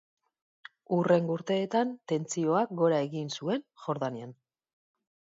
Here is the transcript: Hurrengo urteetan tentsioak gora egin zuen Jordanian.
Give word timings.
Hurrengo 0.95 1.33
urteetan 1.39 1.91
tentsioak 2.11 2.73
gora 2.79 3.01
egin 3.09 3.29
zuen 3.35 3.61
Jordanian. 3.83 4.33